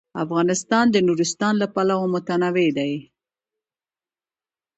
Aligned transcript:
افغانستان 0.23 0.85
د 0.91 0.97
نورستان 1.07 1.53
له 1.61 1.67
پلوه 1.75 2.05
متنوع 2.13 2.69
دی. 2.77 2.93